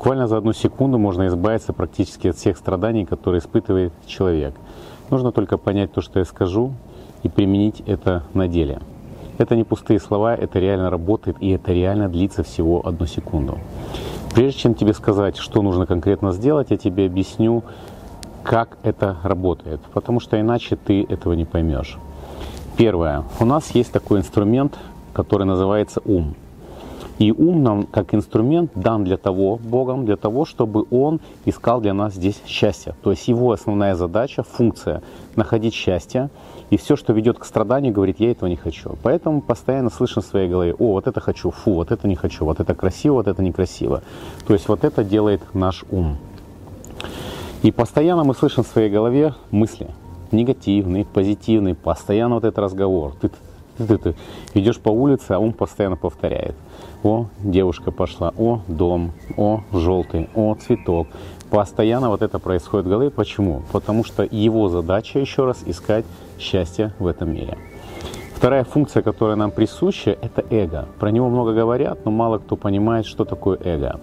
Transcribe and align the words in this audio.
Буквально 0.00 0.28
за 0.28 0.38
одну 0.38 0.54
секунду 0.54 0.96
можно 0.96 1.26
избавиться 1.26 1.74
практически 1.74 2.28
от 2.28 2.36
всех 2.38 2.56
страданий, 2.56 3.04
которые 3.04 3.40
испытывает 3.40 3.92
человек. 4.06 4.54
Нужно 5.10 5.30
только 5.30 5.58
понять 5.58 5.92
то, 5.92 6.00
что 6.00 6.20
я 6.20 6.24
скажу, 6.24 6.72
и 7.22 7.28
применить 7.28 7.82
это 7.84 8.22
на 8.32 8.48
деле. 8.48 8.80
Это 9.36 9.56
не 9.56 9.64
пустые 9.64 10.00
слова, 10.00 10.34
это 10.34 10.58
реально 10.58 10.88
работает, 10.88 11.36
и 11.40 11.50
это 11.50 11.74
реально 11.74 12.08
длится 12.08 12.42
всего 12.42 12.80
одну 12.88 13.04
секунду. 13.04 13.58
Прежде 14.34 14.60
чем 14.60 14.74
тебе 14.74 14.94
сказать, 14.94 15.36
что 15.36 15.60
нужно 15.60 15.84
конкретно 15.84 16.32
сделать, 16.32 16.70
я 16.70 16.78
тебе 16.78 17.04
объясню, 17.04 17.62
как 18.42 18.78
это 18.82 19.18
работает, 19.22 19.82
потому 19.92 20.18
что 20.18 20.40
иначе 20.40 20.76
ты 20.76 21.02
этого 21.02 21.34
не 21.34 21.44
поймешь. 21.44 21.98
Первое. 22.78 23.24
У 23.38 23.44
нас 23.44 23.70
есть 23.74 23.92
такой 23.92 24.20
инструмент, 24.20 24.78
который 25.12 25.44
называется 25.44 26.00
ум. 26.06 26.36
И 27.20 27.32
ум 27.32 27.62
нам 27.62 27.82
как 27.82 28.14
инструмент 28.14 28.70
дан 28.74 29.04
для 29.04 29.18
того, 29.18 29.58
Богом, 29.58 30.06
для 30.06 30.16
того, 30.16 30.46
чтобы 30.46 30.86
он 30.90 31.20
искал 31.44 31.82
для 31.82 31.92
нас 31.92 32.14
здесь 32.14 32.40
счастье. 32.46 32.94
То 33.02 33.10
есть 33.10 33.28
его 33.28 33.52
основная 33.52 33.94
задача, 33.94 34.42
функция– 34.42 35.02
находить 35.36 35.74
счастье. 35.74 36.30
И 36.70 36.78
все, 36.78 36.96
что 36.96 37.12
ведет 37.12 37.38
к 37.38 37.44
страданию, 37.44 37.92
говорит, 37.92 38.20
я 38.20 38.30
этого 38.30 38.48
не 38.48 38.56
хочу. 38.56 38.96
Поэтому 39.02 39.42
постоянно 39.42 39.90
слышим 39.90 40.22
в 40.22 40.24
своей 40.24 40.48
голове, 40.48 40.72
о, 40.72 40.92
вот 40.92 41.06
это 41.06 41.20
хочу, 41.20 41.50
фу, 41.50 41.74
вот 41.74 41.90
это 41.90 42.08
не 42.08 42.14
хочу, 42.14 42.46
вот 42.46 42.58
это 42.58 42.74
красиво, 42.74 43.16
вот 43.16 43.28
это 43.28 43.42
некрасиво. 43.42 44.02
То 44.46 44.54
есть 44.54 44.66
вот 44.68 44.82
это 44.82 45.04
делает 45.04 45.42
наш 45.52 45.84
ум. 45.90 46.16
И 47.62 47.70
постоянно 47.70 48.24
мы 48.24 48.34
слышим 48.34 48.64
в 48.64 48.66
своей 48.66 48.88
голове 48.88 49.34
мысли, 49.50 49.88
негативные, 50.32 51.04
позитивные, 51.04 51.74
постоянно 51.74 52.36
вот 52.36 52.44
этот 52.44 52.60
разговор. 52.60 53.12
Ты, 53.20 53.30
ты, 53.78 53.98
ты, 53.98 54.14
идешь 54.54 54.78
по 54.78 54.90
улице, 54.90 55.32
а 55.32 55.38
он 55.38 55.52
постоянно 55.52 55.96
повторяет. 55.96 56.54
О, 57.02 57.26
девушка 57.42 57.90
пошла, 57.90 58.32
о, 58.36 58.60
дом, 58.68 59.12
о, 59.36 59.62
желтый, 59.72 60.28
о, 60.34 60.54
цветок. 60.54 61.08
Постоянно 61.50 62.10
вот 62.10 62.22
это 62.22 62.38
происходит 62.38 62.86
в 62.86 62.90
голове. 62.90 63.10
Почему? 63.10 63.62
Потому 63.72 64.04
что 64.04 64.22
его 64.30 64.68
задача, 64.68 65.18
еще 65.18 65.44
раз, 65.44 65.62
искать 65.66 66.04
счастье 66.38 66.92
в 66.98 67.06
этом 67.06 67.32
мире. 67.32 67.58
Вторая 68.40 68.64
функция, 68.64 69.02
которая 69.02 69.36
нам 69.36 69.50
присуща, 69.50 70.16
это 70.22 70.42
эго. 70.48 70.88
Про 70.98 71.10
него 71.10 71.28
много 71.28 71.52
говорят, 71.52 72.06
но 72.06 72.10
мало 72.10 72.38
кто 72.38 72.56
понимает, 72.56 73.04
что 73.04 73.26
такое 73.26 73.58
эго. 73.62 74.00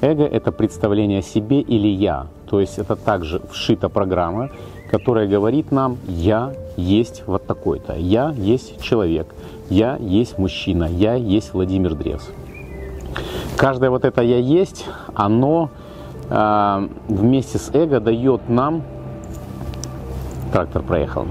Эго– 0.00 0.24
это 0.24 0.50
представление 0.50 1.20
о 1.20 1.22
себе 1.22 1.60
или 1.60 1.86
«я». 1.86 2.26
То 2.50 2.60
есть 2.60 2.78
это 2.78 2.96
также 2.96 3.40
вшита 3.48 3.88
программа, 3.88 4.50
которая 4.90 5.26
говорит 5.26 5.72
нам 5.72 5.98
«я 6.06 6.52
есть 6.76 7.22
вот 7.26 7.46
такой-то», 7.46 7.94
«я 7.94 8.34
есть 8.36 8.80
человек», 8.80 9.26
«я 9.68 9.96
есть 9.96 10.38
мужчина», 10.38 10.84
«я 10.84 11.14
есть 11.14 11.52
Владимир 11.54 11.94
Древс». 11.94 12.28
Каждое 13.56 13.90
вот 13.90 14.04
это 14.04 14.22
«я 14.22 14.38
есть», 14.38 14.86
оно 15.14 15.70
э, 16.28 16.88
вместе 17.08 17.58
с 17.58 17.70
эго 17.72 18.00
дает 18.00 18.48
нам... 18.48 18.82
Трактор 20.52 20.82
проехал. 20.82 21.26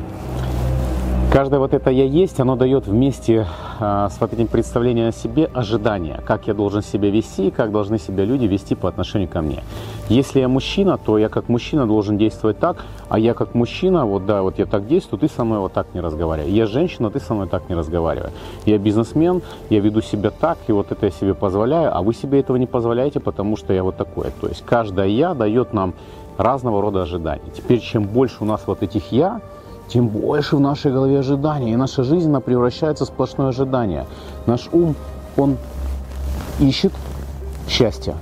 Каждое 1.32 1.60
вот 1.60 1.74
это 1.74 1.90
«я 1.92 2.06
есть», 2.06 2.40
оно 2.40 2.56
дает 2.56 2.88
вместе 2.88 3.48
с 3.80 4.18
вот 4.20 4.34
этим 4.34 4.48
представлением 4.48 5.10
о 5.10 5.12
себе 5.12 5.50
ожидания, 5.54 6.22
как 6.26 6.48
я 6.48 6.54
должен 6.54 6.82
себя 6.82 7.10
вести, 7.10 7.52
как 7.52 7.72
должны 7.72 8.00
себя 8.00 8.26
люди 8.26 8.46
вести 8.46 8.76
по 8.76 8.88
отношению 8.88 9.28
ко 9.28 9.42
мне. 9.42 9.64
Если 10.08 10.40
я 10.40 10.48
мужчина, 10.48 10.98
то 10.98 11.18
я 11.18 11.30
как 11.30 11.50
мужчина 11.50 11.86
должен 11.86 12.18
действовать 12.18 12.60
так, 12.60 12.86
а 13.10 13.20
я 13.20 13.34
как 13.34 13.54
мужчина, 13.54 14.06
вот 14.06 14.26
да, 14.26 14.44
вот 14.44 14.60
я 14.60 14.66
так 14.66 14.88
действую, 14.88 15.20
ты 15.20 15.28
со 15.28 15.44
мной 15.44 15.60
вот 15.60 15.74
так 15.74 15.88
не 15.94 16.00
разговаривай. 16.00 16.52
Я 16.52 16.66
женщина, 16.66 17.10
ты 17.10 17.20
со 17.20 17.34
мной 17.34 17.48
так 17.48 17.70
не 17.70 17.76
разговаривай. 17.76 18.30
Я 18.66 18.78
бизнесмен, 18.78 19.42
я 19.70 19.80
веду 19.80 20.02
себя 20.02 20.32
так, 20.32 20.58
и 20.68 20.72
вот 20.72 20.92
это 20.92 21.08
я 21.08 21.12
себе 21.12 21.34
позволяю, 21.34 21.96
а 21.96 22.02
вы 22.02 22.14
себе 22.14 22.40
этого 22.40 22.58
не 22.58 22.68
позволяете, 22.68 23.20
потому 23.20 23.58
что 23.58 23.74
я 23.74 23.84
вот 23.84 23.98
такой. 23.98 24.28
То 24.42 24.48
есть 24.48 24.64
каждое 24.66 25.08
«я» 25.08 25.34
дает 25.34 25.74
нам 25.74 25.94
разного 26.38 26.82
рода 26.82 27.02
ожидания. 27.02 27.52
Теперь, 27.56 27.80
чем 27.80 28.04
больше 28.04 28.38
у 28.42 28.46
нас 28.46 28.62
вот 28.66 28.84
этих 28.84 29.12
«я», 29.12 29.42
тем 29.88 30.08
больше 30.08 30.56
в 30.56 30.60
нашей 30.60 30.92
голове 30.92 31.20
ожиданий. 31.20 31.74
И 31.74 31.76
наша 31.76 32.04
жизнь 32.04 32.30
она 32.30 32.40
превращается 32.40 33.06
в 33.06 33.08
сплошное 33.08 33.50
ожидание. 33.50 34.06
Наш 34.46 34.70
ум, 34.72 34.96
он 35.38 35.58
ищет 36.60 36.94
счастье. 37.68 38.16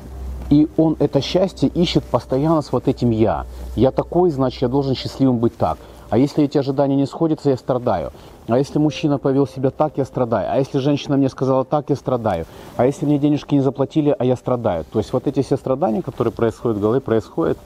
И 0.50 0.68
он 0.78 0.96
это 1.00 1.22
счастье 1.22 1.70
ищет 1.70 2.04
постоянно 2.04 2.62
с 2.62 2.72
вот 2.72 2.88
этим 2.88 3.12
«я». 3.12 3.46
Я 3.76 3.92
такой, 3.92 4.30
значит, 4.30 4.62
я 4.62 4.68
должен 4.68 4.94
счастливым 4.94 5.40
быть 5.40 5.58
так. 5.58 5.78
А 6.10 6.18
если 6.18 6.44
эти 6.44 6.60
ожидания 6.60 6.96
не 6.96 7.08
сходятся, 7.08 7.50
я 7.50 7.58
страдаю. 7.58 8.12
А 8.48 8.58
если 8.58 8.78
мужчина 8.78 9.18
повел 9.18 9.48
себя 9.48 9.72
так, 9.72 9.94
я 9.98 10.06
страдаю. 10.06 10.52
А 10.52 10.58
если 10.58 10.78
женщина 10.78 11.18
мне 11.18 11.30
сказала 11.30 11.66
так, 11.66 11.90
я 11.90 11.96
страдаю. 11.96 12.46
А 12.76 12.86
если 12.86 13.06
мне 13.06 13.18
денежки 13.18 13.56
не 13.56 13.62
заплатили, 13.62 14.16
а 14.18 14.26
я 14.26 14.36
страдаю. 14.36 14.86
То 14.92 15.00
есть 15.00 15.12
вот 15.14 15.26
эти 15.28 15.42
все 15.42 15.58
страдания, 15.58 16.02
которые 16.02 16.34
происходят 16.34 16.78
в 16.78 16.82
голове, 16.82 17.00
происходят 17.00 17.58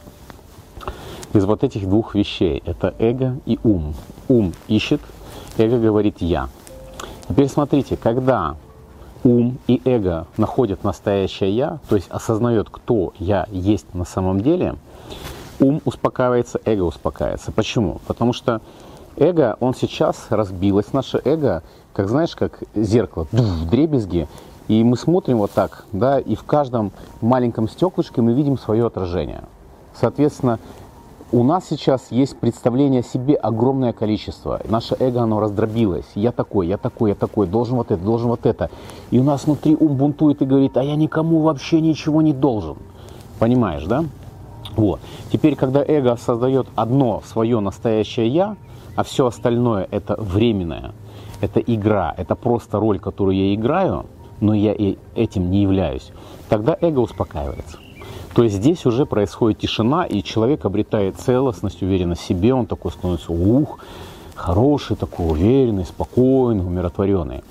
из 1.33 1.45
вот 1.45 1.63
этих 1.63 1.87
двух 1.87 2.15
вещей. 2.15 2.61
Это 2.65 2.93
эго 2.99 3.37
и 3.45 3.59
ум. 3.63 3.93
Ум 4.27 4.53
ищет, 4.67 5.01
эго 5.57 5.79
говорит 5.79 6.17
«я». 6.19 6.49
Теперь 7.27 7.49
смотрите, 7.49 7.97
когда 7.97 8.55
ум 9.23 9.57
и 9.67 9.81
эго 9.85 10.27
находят 10.37 10.83
настоящее 10.83 11.55
«я», 11.55 11.79
то 11.89 11.95
есть 11.95 12.07
осознает, 12.09 12.69
кто 12.69 13.13
я 13.19 13.47
есть 13.51 13.93
на 13.93 14.05
самом 14.05 14.41
деле, 14.41 14.75
ум 15.59 15.81
успокаивается, 15.85 16.59
эго 16.65 16.83
успокаивается. 16.83 17.51
Почему? 17.51 17.99
Потому 18.07 18.33
что 18.33 18.61
эго, 19.17 19.57
он 19.59 19.73
сейчас 19.75 20.27
разбилось, 20.29 20.93
наше 20.93 21.21
эго, 21.23 21.63
как 21.93 22.09
знаешь, 22.09 22.35
как 22.35 22.63
зеркало, 22.75 23.27
в 23.31 23.69
дребезги, 23.69 24.27
и 24.67 24.83
мы 24.83 24.97
смотрим 24.97 25.37
вот 25.37 25.51
так, 25.51 25.85
да, 25.91 26.19
и 26.19 26.35
в 26.35 26.43
каждом 26.43 26.91
маленьком 27.21 27.67
стеклышке 27.69 28.21
мы 28.21 28.33
видим 28.33 28.57
свое 28.57 28.85
отражение. 28.85 29.43
Соответственно, 29.99 30.59
у 31.31 31.43
нас 31.43 31.65
сейчас 31.69 32.07
есть 32.11 32.37
представление 32.37 33.01
о 33.01 33.03
себе 33.03 33.35
огромное 33.35 33.91
количество. 33.91 34.61
Наше 34.69 34.95
эго, 34.99 35.21
оно 35.21 35.39
раздробилось. 35.39 36.05
Я 36.15 36.31
такой, 36.31 36.67
я 36.67 36.77
такой, 36.77 37.11
я 37.11 37.15
такой, 37.15 37.47
должен 37.47 37.75
вот 37.77 37.91
это, 37.91 38.01
должен 38.01 38.29
вот 38.29 38.45
это. 38.45 38.69
И 39.11 39.19
у 39.19 39.23
нас 39.23 39.45
внутри 39.45 39.75
ум 39.75 39.95
бунтует 39.97 40.41
и 40.41 40.45
говорит, 40.45 40.77
а 40.77 40.83
я 40.83 40.95
никому 40.95 41.41
вообще 41.41 41.81
ничего 41.81 42.21
не 42.21 42.31
должен. 42.31 42.77
Понимаешь, 43.39 43.83
да? 43.83 44.05
Вот. 44.77 45.01
Теперь, 45.31 45.55
когда 45.55 45.83
эго 45.83 46.15
создает 46.15 46.67
одно 46.75 47.21
свое 47.25 47.59
настоящее 47.59 48.27
«я», 48.27 48.55
а 48.95 49.03
все 49.03 49.27
остальное 49.27 49.87
это 49.91 50.15
временное, 50.19 50.93
это 51.41 51.59
игра, 51.59 52.13
это 52.17 52.35
просто 52.35 52.79
роль, 52.79 52.99
которую 52.99 53.35
я 53.35 53.53
играю, 53.53 54.05
но 54.39 54.53
я 54.53 54.73
и 54.73 54.97
этим 55.15 55.51
не 55.51 55.61
являюсь, 55.61 56.11
тогда 56.49 56.77
эго 56.79 56.99
успокаивается. 56.99 57.77
То 58.37 58.43
есть 58.43 58.57
здесь 58.57 58.85
уже 58.85 59.07
происходит 59.07 59.57
тишина, 59.57 60.05
и 60.05 60.21
человек 60.21 60.63
обретает 60.65 61.15
целостность, 61.15 61.81
уверенность 61.81 62.21
в 62.21 62.23
себе, 62.23 62.53
он 62.53 62.67
такой 62.67 62.91
становится 62.91 63.33
ух, 63.33 63.79
хороший, 64.35 64.95
такой 64.95 65.31
уверенный, 65.31 65.85
спокойный, 65.85 66.63
умиротворенный. 66.63 67.43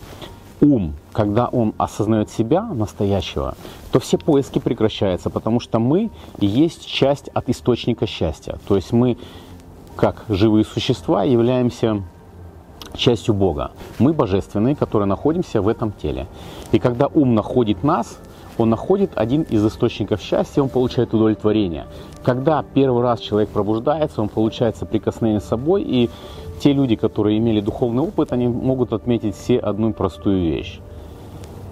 Ум, 0.61 0.93
когда 1.13 1.49
он 1.49 1.75
осознает 1.77 2.31
себя 2.31 2.63
настоящего, 2.63 3.57
то 3.91 3.99
все 3.99 4.17
поиски 4.17 4.61
прекращаются, 4.61 5.29
потому 5.29 5.59
что 5.59 5.81
мы 5.81 6.13
есть 6.39 6.87
часть 6.87 7.31
от 7.35 7.49
источника 7.49 8.07
счастья. 8.07 8.57
То 8.69 8.77
есть 8.77 8.93
мы, 8.93 9.19
как 9.97 10.25
живые 10.29 10.65
существа, 10.65 11.25
являемся 11.25 12.05
частью 12.95 13.35
Бога. 13.35 13.73
Мы 13.99 14.13
божественные, 14.13 14.77
которые 14.77 15.09
находимся 15.09 15.61
в 15.61 15.67
этом 15.67 15.91
теле. 15.91 16.29
И 16.71 16.79
когда 16.79 17.09
ум 17.09 17.35
находит 17.35 17.83
нас, 17.83 18.21
он 18.59 18.71
находит 18.71 19.11
один 19.15 19.43
из 19.43 19.65
источников 19.65 20.21
счастья, 20.21 20.62
он 20.62 20.69
получает 20.69 21.12
удовлетворение. 21.12 21.87
Когда 22.22 22.65
первый 22.75 23.03
раз 23.03 23.21
человек 23.21 23.50
пробуждается, 23.50 24.22
он 24.22 24.28
получает 24.28 24.77
соприкосновение 24.77 25.41
с 25.41 25.44
собой, 25.44 25.83
и 25.83 26.11
те 26.61 26.72
люди, 26.72 26.97
которые 26.97 27.39
имели 27.39 27.61
духовный 27.61 28.03
опыт, 28.03 28.33
они 28.33 28.49
могут 28.49 28.93
отметить 28.93 29.37
все 29.37 29.59
одну 29.59 29.93
простую 29.93 30.41
вещь. 30.41 30.81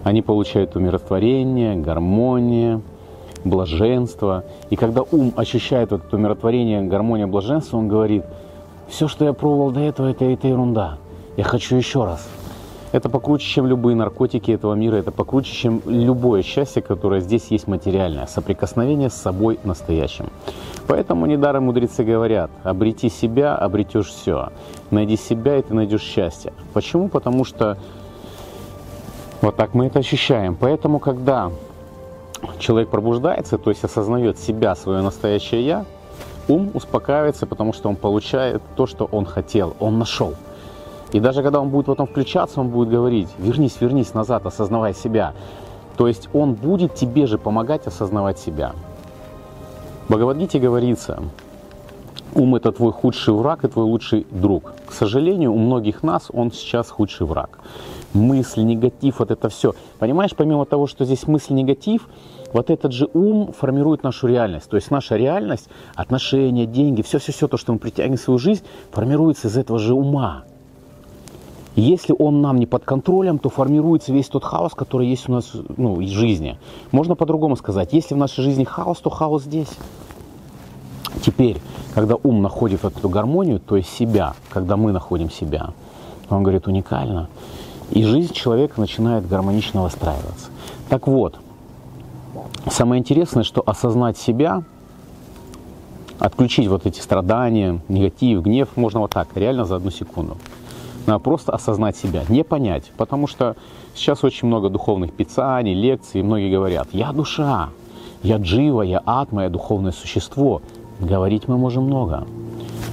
Они 0.03 0.21
получают 0.21 0.77
умиротворение, 0.77 1.77
гармонию, 1.77 2.83
блаженство. 3.44 4.44
И 4.69 4.76
когда 4.76 5.03
ум 5.03 5.32
ощущает 5.37 5.91
вот 5.91 6.05
это 6.06 6.17
умиротворение, 6.17 6.82
гармонию, 6.82 7.29
блаженство, 7.29 7.79
он 7.79 7.88
говорит, 7.88 8.25
все, 8.88 9.09
что 9.09 9.25
я 9.25 9.32
пробовал 9.32 9.70
до 9.70 9.81
этого, 9.81 10.09
это, 10.09 10.26
это 10.26 10.49
ерунда. 10.49 10.99
Я 11.38 11.44
хочу 11.44 11.76
еще 11.76 12.05
раз. 12.05 12.29
Это 12.94 13.08
покруче, 13.08 13.44
чем 13.44 13.67
любые 13.67 13.96
наркотики 13.96 14.52
этого 14.52 14.75
мира, 14.75 14.94
это 14.94 15.11
покруче, 15.11 15.52
чем 15.52 15.82
любое 15.85 16.44
счастье, 16.44 16.81
которое 16.81 17.20
здесь 17.20 17.49
есть 17.49 17.67
материальное, 17.67 18.26
соприкосновение 18.26 19.11
с 19.11 19.14
собой 19.14 19.58
настоящим. 19.64 20.26
Поэтому 20.87 21.26
недаром 21.26 21.64
мудрецы 21.64 22.05
говорят, 22.05 22.52
обрети 22.62 23.08
себя, 23.08 23.56
обретешь 23.56 24.06
все. 24.06 24.50
Найди 24.93 25.17
себя, 25.17 25.56
и 25.58 25.62
ты 25.62 25.75
найдешь 25.75 26.02
счастье. 26.02 26.52
Почему? 26.73 27.08
Потому 27.08 27.44
что 27.44 27.79
вот 29.40 29.56
так 29.56 29.75
мы 29.75 29.87
это 29.87 29.99
ощущаем. 29.99 30.55
Поэтому, 30.55 31.00
когда 31.00 31.50
человек 32.61 32.90
пробуждается, 32.90 33.58
то 33.58 33.70
есть 33.70 33.82
осознает 33.82 34.38
себя, 34.38 34.76
свое 34.76 35.02
настоящее 35.02 35.67
«я», 35.67 35.85
ум 36.47 36.70
успокаивается, 36.75 37.44
потому 37.47 37.73
что 37.73 37.88
он 37.88 37.97
получает 37.97 38.62
то, 38.76 38.87
что 38.87 39.08
он 39.11 39.26
хотел, 39.26 39.75
он 39.81 39.99
нашел. 39.99 40.35
И 41.14 41.20
даже 41.20 41.44
когда 41.44 41.61
он 41.61 41.69
будет 41.69 41.87
потом 41.87 42.08
включаться, 42.08 42.61
он 42.61 42.70
будет 42.70 42.88
говорить, 42.88 43.28
вернись, 43.38 43.81
вернись 43.81 44.14
назад, 44.14 44.46
осознавай 44.46 44.94
себя. 44.94 45.32
То 45.96 46.08
есть 46.08 46.28
он 46.32 46.55
будет 46.55 46.96
тебе 46.96 47.26
же 47.26 47.38
помогать 47.38 47.87
осознавать 47.87 48.40
себя. 48.40 48.72
В 50.06 50.08
Бхагавадгите 50.08 50.58
говорится, 50.58 51.22
ум 52.34 52.56
это 52.56 52.72
твой 52.72 52.90
худший 52.90 53.32
враг 53.32 53.64
и 53.64 53.69
твой 53.69 53.84
лучший 53.84 54.26
друг. 54.32 54.75
К 54.87 54.93
сожалению, 54.93 55.52
у 55.52 55.58
многих 55.58 56.02
нас 56.02 56.31
он 56.32 56.50
сейчас 56.50 56.90
худший 56.90 57.28
враг. 57.28 57.61
Мысль, 58.12 58.62
негатив, 58.62 59.20
вот 59.20 59.31
это 59.31 59.49
все. 59.49 59.76
Понимаешь, 60.00 60.34
помимо 60.37 60.64
того, 60.64 60.88
что 60.88 61.05
здесь 61.05 61.28
мысль, 61.28 61.55
негатив, 61.55 62.08
вот 62.52 62.70
этот 62.70 62.90
же 62.90 63.08
ум 63.14 63.52
формирует 63.52 64.02
нашу 64.02 64.26
реальность. 64.26 64.69
То 64.69 64.75
есть 64.75 64.90
наша 64.90 65.14
реальность, 65.14 65.69
отношения, 65.94 66.66
деньги, 66.66 67.02
все-все-все, 67.02 67.46
то, 67.46 67.56
что 67.56 67.72
мы 67.72 67.78
притягиваем 67.78 68.19
в 68.19 68.20
свою 68.20 68.38
жизнь, 68.40 68.64
формируется 68.90 69.46
из 69.46 69.56
этого 69.56 69.78
же 69.78 69.94
ума. 69.94 70.43
Если 71.76 72.15
он 72.17 72.41
нам 72.41 72.59
не 72.59 72.67
под 72.67 72.85
контролем, 72.85 73.38
то 73.38 73.50
формируется 73.50 74.12
весь 74.12 74.29
тот 74.29 74.44
хаос, 74.44 74.75
который 74.75 75.09
есть 75.09 75.29
у 75.29 75.32
нас 75.32 75.53
ну, 75.76 75.94
в 75.94 76.06
жизни. 76.06 76.56
Можно 76.93 77.17
по-другому 77.17 77.56
сказать, 77.56 77.93
если 77.93 78.15
в 78.15 78.19
нашей 78.19 78.44
жизни 78.44 78.65
хаос, 78.65 78.99
то 78.99 79.11
хаос 79.11 79.43
здесь. 79.43 79.71
Теперь, 81.21 81.61
когда 81.94 82.17
ум 82.23 82.43
находит 82.43 82.85
эту 82.85 83.09
гармонию, 83.09 83.59
то 83.59 83.76
есть 83.76 83.88
себя, 83.88 84.35
когда 84.50 84.76
мы 84.76 84.93
находим 84.93 85.31
себя, 85.31 85.71
он 86.31 86.43
говорит 86.43 86.69
уникально, 86.69 87.29
и 87.91 88.05
жизнь 88.05 88.32
человека 88.32 88.81
начинает 88.81 89.26
гармонично 89.26 89.82
выстраиваться. 89.82 90.49
Так 90.88 91.06
вот, 91.06 91.37
самое 92.71 93.00
интересное, 93.00 93.43
что 93.43 93.62
осознать 93.67 94.17
себя, 94.17 94.62
отключить 96.19 96.69
вот 96.69 96.87
эти 96.87 97.00
страдания, 97.00 97.81
негатив, 97.88 98.43
гнев, 98.43 98.69
можно 98.76 99.00
вот 99.00 99.11
так, 99.11 99.29
реально 99.35 99.65
за 99.65 99.76
одну 99.76 99.91
секунду. 99.91 100.37
Надо 101.06 101.19
просто 101.19 101.53
осознать 101.53 101.97
себя, 101.97 102.23
не 102.29 102.45
понять. 102.45 102.91
Потому 102.97 103.27
что 103.27 103.56
сейчас 103.95 104.25
очень 104.25 104.49
много 104.49 104.71
духовных 104.71 105.12
писаний, 105.12 105.75
лекций, 105.75 106.21
и 106.21 106.25
многие 106.25 106.51
говорят, 106.51 106.89
я 106.93 107.12
душа, 107.12 107.69
я 108.23 108.39
джива, 108.39 108.83
я 108.83 109.03
атма, 109.05 109.45
я 109.45 109.51
духовное 109.51 109.93
существо. 109.93 110.62
Говорить 111.01 111.47
мы 111.47 111.59
можем 111.59 111.85
много. 111.85 112.27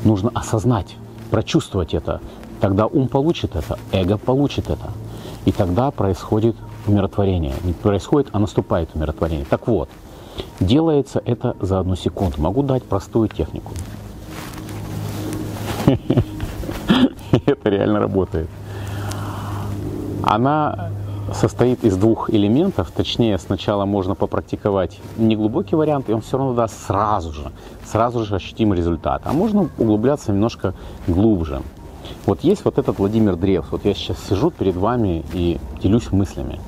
Нужно 0.03 0.29
осознать, 0.33 0.95
прочувствовать 1.29 1.93
это. 1.93 2.19
Тогда 2.59 2.85
ум 2.85 3.07
получит 3.07 3.55
это, 3.55 3.79
эго 3.91 4.17
получит 4.17 4.69
это. 4.69 4.91
И 5.45 5.51
тогда 5.51 5.89
происходит 5.91 6.55
умиротворение. 6.85 7.53
Не 7.63 7.73
происходит, 7.73 8.29
а 8.33 8.39
наступает 8.39 8.89
умиротворение. 8.93 9.45
Так 9.45 9.67
вот, 9.67 9.89
делается 10.59 11.21
это 11.25 11.55
за 11.61 11.79
одну 11.79 11.95
секунду. 11.95 12.41
Могу 12.41 12.61
дать 12.63 12.83
простую 12.83 13.29
технику. 13.29 13.71
это 17.51 17.69
реально 17.69 17.99
работает. 17.99 18.47
Она 20.23 20.89
состоит 21.33 21.83
из 21.83 21.97
двух 21.97 22.29
элементов, 22.29 22.91
точнее, 22.91 23.37
сначала 23.37 23.85
можно 23.85 24.15
попрактиковать 24.15 24.99
неглубокий 25.17 25.77
вариант, 25.77 26.09
и 26.09 26.13
он 26.13 26.21
все 26.21 26.37
равно 26.37 26.53
даст 26.53 26.85
сразу 26.85 27.31
же, 27.31 27.51
сразу 27.85 28.25
же 28.25 28.35
ощутимый 28.35 28.77
результат. 28.77 29.21
А 29.25 29.33
можно 29.33 29.69
углубляться 29.77 30.31
немножко 30.31 30.73
глубже. 31.07 31.61
Вот 32.25 32.41
есть 32.41 32.65
вот 32.65 32.77
этот 32.77 32.99
Владимир 32.99 33.35
Древс, 33.35 33.67
вот 33.71 33.85
я 33.85 33.93
сейчас 33.93 34.17
сижу 34.27 34.51
перед 34.51 34.75
вами 34.75 35.23
и 35.33 35.59
делюсь 35.81 36.11
мыслями. 36.11 36.59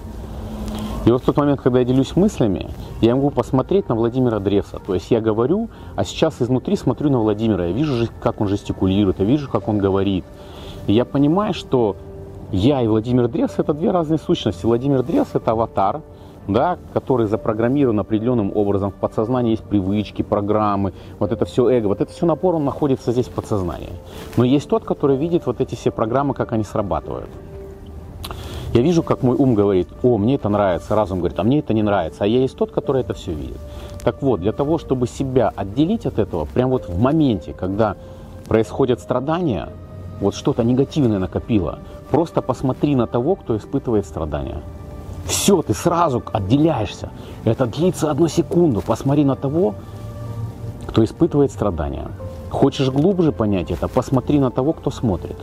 И 1.05 1.11
вот 1.11 1.21
в 1.21 1.25
тот 1.25 1.35
момент, 1.35 1.59
когда 1.59 1.79
я 1.79 1.85
делюсь 1.85 2.15
мыслями, 2.15 2.69
я 3.01 3.15
могу 3.15 3.29
посмотреть 3.29 3.89
на 3.89 3.95
Владимира 3.95 4.39
Древса. 4.39 4.79
То 4.79 4.93
есть 4.93 5.11
я 5.11 5.19
говорю, 5.19 5.69
а 5.97 6.05
сейчас 6.05 6.41
изнутри 6.41 6.77
смотрю 6.77 7.09
на 7.09 7.19
Владимира. 7.19 7.65
Я 7.65 7.73
вижу, 7.73 8.07
как 8.21 8.39
он 8.39 8.47
жестикулирует, 8.47 9.19
я 9.19 9.25
вижу, 9.25 9.49
как 9.49 9.67
он 9.67 9.79
говорит. 9.79 10.23
И 10.87 10.93
я 10.93 11.05
понимаю, 11.05 11.53
что 11.53 11.95
я 12.51 12.81
и 12.81 12.87
Владимир 12.87 13.27
Древс– 13.27 13.53
это 13.57 13.73
две 13.73 13.91
разные 13.91 14.19
сущности. 14.19 14.65
Владимир 14.65 15.01
Древс– 15.03 15.29
это 15.33 15.51
аватар, 15.51 16.01
да, 16.47 16.77
который 16.93 17.25
запрограммирован 17.27 17.99
определенным 17.99 18.51
образом. 18.55 18.91
В 18.91 18.95
подсознании 18.95 19.51
есть 19.51 19.63
привычки, 19.63 20.21
программы, 20.21 20.93
вот 21.19 21.31
это 21.31 21.45
все 21.45 21.69
эго, 21.69 21.87
вот 21.87 22.01
это 22.01 22.11
все 22.11 22.25
напор, 22.25 22.55
он 22.55 22.65
находится 22.65 23.11
здесь 23.11 23.27
в 23.27 23.31
подсознании. 23.31 23.89
Но 24.37 24.43
есть 24.43 24.67
тот, 24.69 24.83
который 24.83 25.15
видит 25.15 25.45
вот 25.45 25.61
эти 25.61 25.75
все 25.75 25.89
программы, 25.89 26.33
как 26.33 26.51
они 26.51 26.63
срабатывают. 26.63 27.29
Я 28.73 28.81
вижу, 28.81 29.03
как 29.03 29.21
мой 29.21 29.35
ум 29.37 29.53
говорит, 29.53 29.87
о, 30.01 30.17
мне 30.17 30.35
это 30.35 30.49
нравится, 30.49 30.95
разум 30.95 31.19
говорит, 31.19 31.39
а 31.39 31.43
мне 31.43 31.59
это 31.59 31.73
не 31.73 31.83
нравится, 31.83 32.23
а 32.23 32.27
я 32.27 32.39
есть 32.39 32.57
тот, 32.57 32.71
который 32.71 33.01
это 33.01 33.13
все 33.13 33.31
видит. 33.31 33.59
Так 34.03 34.21
вот, 34.21 34.41
для 34.41 34.51
того, 34.51 34.79
чтобы 34.79 35.07
себя 35.07 35.53
отделить 35.55 36.05
от 36.05 36.17
этого, 36.17 36.45
прям 36.45 36.71
вот 36.71 36.89
в 36.89 36.99
моменте, 36.99 37.53
когда 37.53 37.95
происходят 38.47 38.99
страдания, 38.99 39.69
вот 40.23 40.35
что-то 40.35 40.63
негативное 40.63 41.19
накопило, 41.19 41.79
просто 42.11 42.41
посмотри 42.41 42.95
на 42.95 43.07
того, 43.07 43.35
кто 43.35 43.55
испытывает 43.57 44.05
страдания. 44.05 44.61
Все, 45.25 45.61
ты 45.61 45.73
сразу 45.73 46.21
отделяешься. 46.33 47.09
Это 47.45 47.65
длится 47.65 48.11
одну 48.11 48.27
секунду. 48.27 48.81
Посмотри 48.81 49.23
на 49.23 49.35
того, 49.35 49.75
кто 50.87 51.03
испытывает 51.03 51.51
страдания. 51.51 52.07
Хочешь 52.49 52.89
глубже 52.89 53.31
понять 53.31 53.71
это, 53.71 53.87
посмотри 53.87 54.39
на 54.39 54.51
того, 54.51 54.73
кто 54.73 54.91
смотрит. 54.91 55.37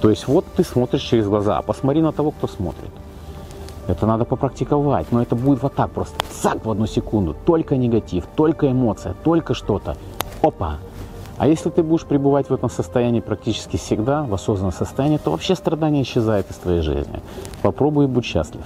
То 0.00 0.10
есть 0.10 0.26
вот 0.26 0.44
ты 0.56 0.64
смотришь 0.64 1.02
через 1.02 1.26
глаза, 1.26 1.58
а 1.58 1.62
посмотри 1.62 2.02
на 2.02 2.12
того, 2.12 2.32
кто 2.32 2.48
смотрит. 2.48 2.90
Это 3.86 4.06
надо 4.06 4.24
попрактиковать, 4.24 5.12
но 5.12 5.22
это 5.22 5.36
будет 5.36 5.62
вот 5.62 5.74
так 5.74 5.90
просто, 5.90 6.16
цак 6.30 6.64
в 6.64 6.70
одну 6.70 6.86
секунду. 6.86 7.36
Только 7.44 7.76
негатив, 7.76 8.24
только 8.34 8.70
эмоция, 8.70 9.14
только 9.24 9.54
что-то. 9.54 9.96
Опа, 10.40 10.78
а 11.42 11.48
если 11.48 11.70
ты 11.70 11.82
будешь 11.82 12.06
пребывать 12.06 12.50
в 12.50 12.54
этом 12.54 12.70
состоянии 12.70 13.18
практически 13.18 13.76
всегда, 13.76 14.22
в 14.22 14.32
осознанном 14.32 14.70
состоянии, 14.70 15.16
то 15.16 15.32
вообще 15.32 15.56
страдание 15.56 16.04
исчезает 16.04 16.48
из 16.48 16.54
твоей 16.54 16.82
жизни. 16.82 17.18
Попробуй 17.62 18.04
и 18.04 18.06
будь 18.06 18.24
счастлив. 18.24 18.62